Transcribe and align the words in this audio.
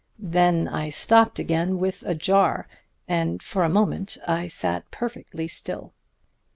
Then 0.17 0.67
I 0.67 0.89
stopped 0.89 1.37
again 1.37 1.77
with 1.77 2.01
a 2.07 2.15
jar, 2.15 2.67
and 3.07 3.43
for 3.43 3.63
a 3.63 3.69
moment 3.69 4.17
I 4.27 4.47
sat 4.47 4.89
perfectly 4.89 5.47
still. 5.47 5.93